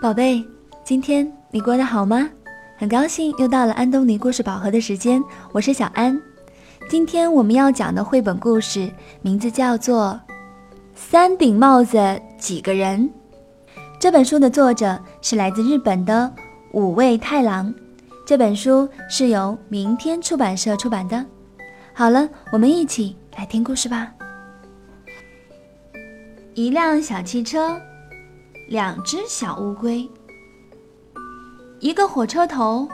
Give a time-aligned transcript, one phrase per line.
[0.00, 0.42] 宝贝，
[0.82, 2.30] 今天你过得好吗？
[2.78, 6.18] 很高兴又到了安东尼故事宝盒的时间，我是小安。
[6.88, 8.90] 今天我们要讲的绘本故事
[9.20, 10.18] 名字叫做
[10.94, 11.98] 《三顶帽子
[12.38, 13.10] 几个人》。
[13.98, 16.32] 这本书的作者是来自日本的
[16.72, 17.72] 五味太郎。
[18.24, 21.22] 这本书是由明天出版社出版的。
[21.92, 24.10] 好了，我们一起来听故事吧。
[26.54, 27.78] 一辆小汽车，
[28.70, 30.08] 两只小乌龟，
[31.80, 32.86] 一个火车头，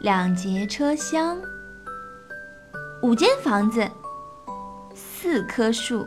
[0.00, 1.38] 两节车厢，
[3.04, 3.88] 五间房子，
[4.96, 6.04] 四棵树，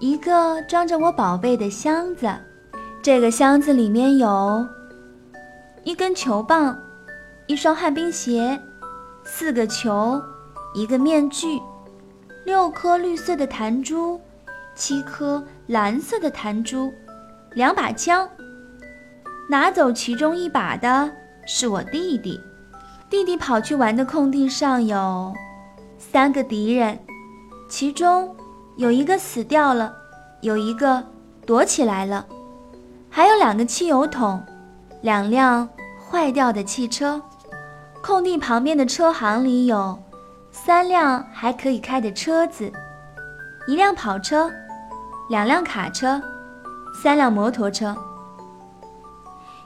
[0.00, 2.28] 一个装着我宝贝的箱子。
[3.00, 4.66] 这个箱子里面有
[5.84, 6.76] 一根球棒。
[7.46, 8.60] 一双旱冰鞋，
[9.22, 10.20] 四个球，
[10.74, 11.62] 一个面具，
[12.44, 14.20] 六颗绿色的弹珠，
[14.74, 16.92] 七颗蓝色的弹珠，
[17.54, 18.28] 两把枪。
[19.48, 21.10] 拿走其中一把的
[21.46, 22.40] 是我弟弟。
[23.08, 25.34] 弟弟跑去玩的空地上有
[25.98, 26.98] 三个敌人，
[27.68, 28.36] 其中
[28.76, 29.92] 有一个死掉了，
[30.42, 31.04] 有一个
[31.44, 32.24] 躲起来了，
[33.08, 34.40] 还有两个汽油桶，
[35.02, 35.68] 两辆
[36.08, 37.20] 坏掉的汽车。
[38.00, 40.00] 空地旁边的车行里有
[40.52, 42.72] 三辆还可以开的车子，
[43.66, 44.50] 一辆跑车，
[45.28, 46.22] 两辆卡车，
[46.94, 47.96] 三辆摩托车。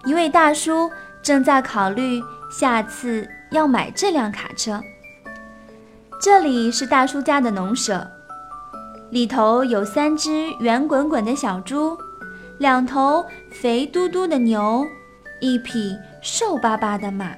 [0.05, 0.91] 一位大叔
[1.23, 4.81] 正在考虑下次要买这辆卡车。
[6.21, 8.07] 这里是大叔家的农舍，
[9.11, 11.97] 里头有三只圆滚滚的小猪，
[12.59, 14.87] 两头肥嘟嘟的牛，
[15.41, 17.33] 一匹瘦巴巴的马。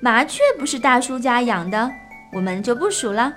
[0.00, 1.90] 麻雀不是大叔家养的，
[2.34, 3.32] 我们就不数了。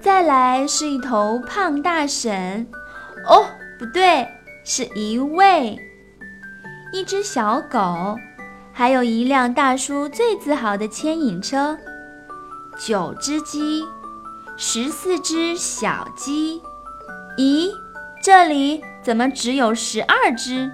[0.00, 2.66] 再来是一头胖大婶，
[3.26, 3.44] 哦，
[3.78, 4.26] 不对，
[4.64, 5.78] 是一位，
[6.92, 8.16] 一只小狗，
[8.72, 11.78] 还有一辆大叔最自豪的牵引车，
[12.76, 13.84] 九只鸡，
[14.56, 16.60] 十四只小鸡。
[17.36, 17.70] 咦，
[18.20, 20.72] 这里怎么只有十二只？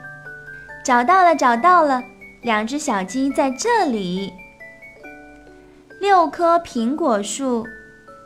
[0.82, 2.02] 找到了，找到了，
[2.42, 4.32] 两只小鸡在这里。
[6.00, 7.66] 六棵苹果树，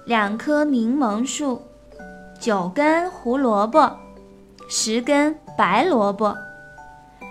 [0.04, 1.62] 两棵柠檬树，
[2.38, 3.96] 九根胡萝卜，
[4.68, 6.36] 十根白萝卜。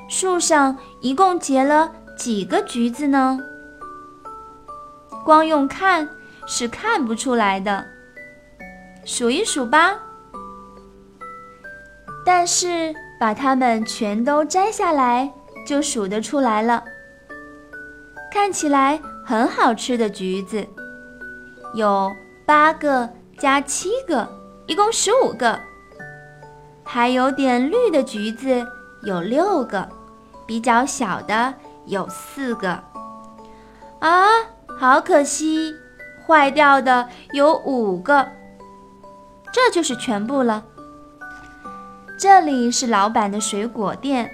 [0.09, 3.39] 树上一共结了几个橘子呢？
[5.23, 6.09] 光用看
[6.45, 7.85] 是看不出来的，
[9.05, 9.99] 数一数吧。
[12.25, 15.31] 但是把它们全都摘下来，
[15.65, 16.83] 就数得出来了。
[18.31, 18.99] 看起来。
[19.27, 20.65] 很好吃的橘子，
[21.73, 22.09] 有
[22.45, 24.25] 八个加七个，
[24.67, 25.59] 一共十五个。
[26.89, 28.65] 还有点绿的橘子
[29.03, 29.89] 有六个，
[30.45, 31.53] 比较小的
[31.85, 32.81] 有四个。
[33.99, 34.25] 啊，
[34.79, 35.75] 好可惜，
[36.25, 38.25] 坏掉的有五个。
[39.51, 40.63] 这就是全部了。
[42.17, 44.31] 这里是老板的水果店，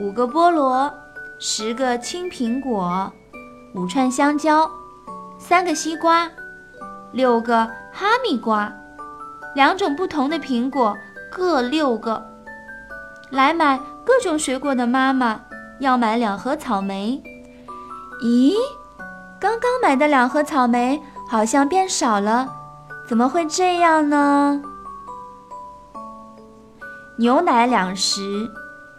[0.00, 0.90] 五个菠萝，
[1.38, 3.12] 十个青苹果。
[3.74, 4.68] 五串香蕉，
[5.38, 6.28] 三个西瓜，
[7.12, 8.72] 六个哈密瓜，
[9.54, 10.96] 两种不同的苹果
[11.30, 12.22] 各六个。
[13.30, 15.40] 来买各种水果的妈妈
[15.78, 17.22] 要买两盒草莓。
[18.22, 18.54] 咦，
[19.38, 22.48] 刚刚买的两盒草莓好像变少了，
[23.06, 24.60] 怎么会这样呢？
[27.16, 28.50] 牛奶两十，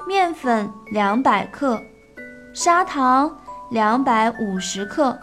[0.07, 1.79] 面粉两百克，
[2.53, 3.37] 砂糖。
[3.71, 5.17] 两百五十克，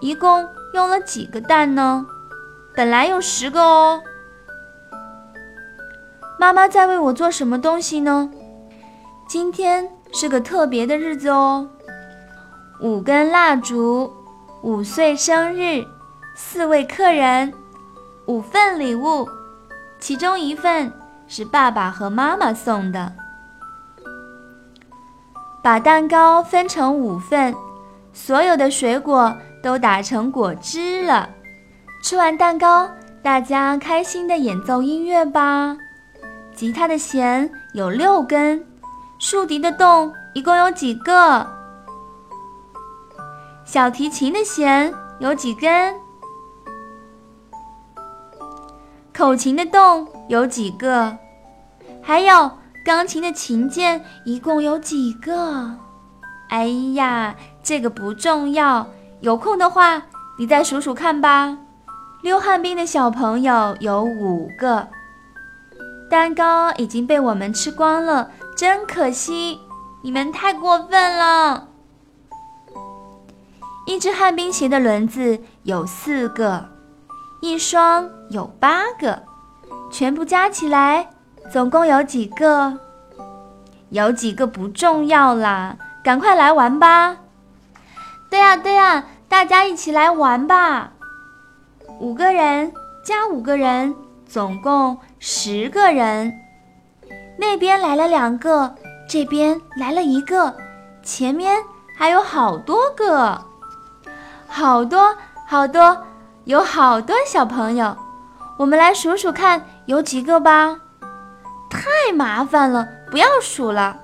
[0.00, 2.06] 一共用了几个蛋呢？
[2.74, 4.00] 本来有十个哦。
[6.38, 8.30] 妈妈在为我做什么东西呢？
[9.26, 11.68] 今天是个特别的日子哦，
[12.80, 14.12] 五根蜡烛，
[14.62, 15.84] 五岁生日，
[16.34, 17.52] 四位客人，
[18.26, 19.26] 五份礼物，
[19.98, 20.92] 其中一份
[21.26, 23.12] 是爸爸和妈妈送的。
[25.62, 27.54] 把蛋糕分成五份。
[28.12, 31.28] 所有的水果都打成果汁了。
[32.02, 32.88] 吃完蛋糕，
[33.22, 35.76] 大家开心的演奏音乐吧。
[36.56, 38.64] 吉他的弦有六根，
[39.18, 41.46] 竖笛的洞一共有几个？
[43.66, 45.94] 小提琴的弦有几根？
[49.14, 51.14] 口琴的洞有几个？
[52.02, 52.50] 还有
[52.86, 55.76] 钢琴的琴键一共有几个？
[56.48, 58.86] 哎呀，这个不重要。
[59.20, 60.02] 有空的话，
[60.38, 61.58] 你再数数看吧。
[62.22, 64.88] 溜旱冰的小朋友有五个，
[66.08, 69.60] 蛋糕已经被我们吃光了，真可惜。
[70.02, 71.68] 你们太过分了！
[73.86, 76.68] 一只旱冰鞋的轮子有四个，
[77.40, 79.24] 一双有八个，
[79.90, 81.10] 全部加起来
[81.50, 82.78] 总共有几个？
[83.90, 87.16] 有几个不重要啦，赶快来玩吧！
[88.30, 90.92] 对呀对呀，大家一起来玩吧！
[91.98, 92.72] 五个人
[93.04, 93.94] 加五个人，
[94.28, 96.32] 总共十个人。
[97.38, 98.74] 那边来了两个，
[99.08, 100.56] 这边来了一个，
[101.02, 101.62] 前面
[101.96, 103.44] 还有好多个，
[104.46, 105.16] 好多
[105.46, 106.04] 好多，
[106.44, 107.96] 有好多小朋友。
[108.58, 110.80] 我们来数数看有几个吧。
[111.68, 114.00] 太麻烦了，不要数了。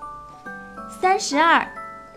[1.01, 1.67] 三十二，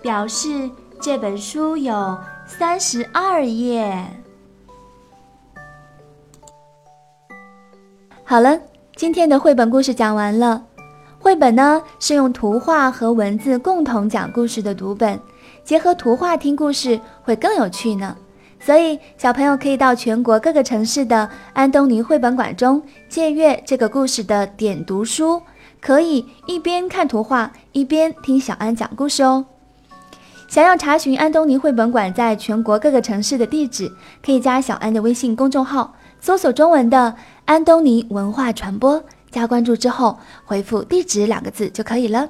[0.01, 0.69] 表示
[0.99, 4.05] 这本书有三十二页。
[8.25, 8.59] 好了，
[8.95, 10.63] 今天的绘本故事讲完了。
[11.19, 15.19] 绘本呢是用图画和文字共同讲故事的读本，
[15.65, 18.15] 结合图画听故事会更有趣呢。
[18.57, 25.41] 所以小朋友可以到全国各个城市的安东尼绘本馆中借阅这个故事的点读书，
[25.81, 29.45] 可以一边看图画一边听小安讲故事哦。
[30.47, 33.91] 想要查询安东尼绘本馆在全国各个城市的地址，
[34.25, 35.95] 可以加小安的微信公众号，
[36.25, 39.03] 搜索中文的安东尼文化传播。
[39.29, 42.29] 加关注之后，回复“地址”两个字就可以了。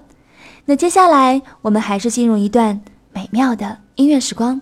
[0.65, 2.81] 那接下来，我们还是进入一段
[3.13, 4.59] 美妙的音乐时光。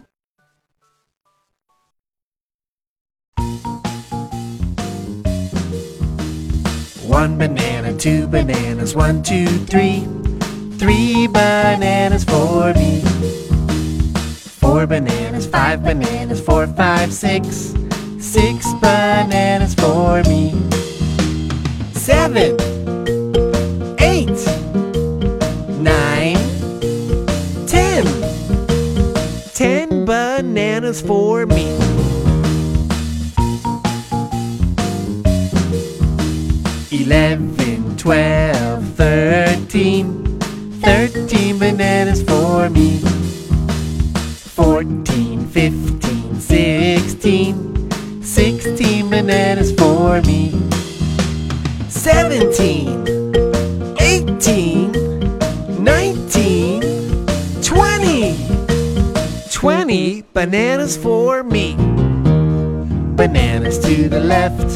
[7.10, 10.04] One banana, two bananas, one, two, three.
[10.78, 13.02] Three bananas for me.
[14.62, 17.74] Four bananas, five bananas, four, five, six.
[18.24, 20.54] Six bananas for me.
[21.94, 22.56] seven,
[24.00, 24.40] eight,
[25.80, 26.38] nine,
[27.68, 28.06] ten.
[29.54, 31.66] Ten bananas for me.
[36.92, 40.40] Eleven, twelve, thirteen.
[40.82, 43.00] Thirteen bananas for me.
[44.56, 47.73] Fourteen, fifteen, sixteen.
[49.14, 50.50] Bananas for me.
[51.88, 53.06] 17,
[54.02, 54.92] 18,
[55.84, 56.82] 19,
[57.62, 58.36] 20.
[59.52, 61.76] 20 bananas for me.
[63.16, 64.68] Bananas to the left,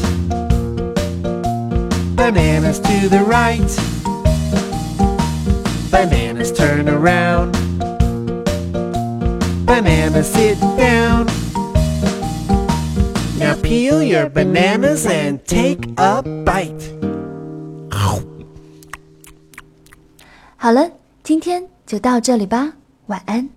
[2.14, 3.58] bananas to the right.
[5.90, 7.54] Bananas turn around,
[9.66, 11.26] bananas sit down.
[13.67, 16.81] Now peel your bananas and take a bite.
[20.55, 20.89] 好了，
[21.23, 22.71] 今天就到这里吧，
[23.07, 23.49] 晚安。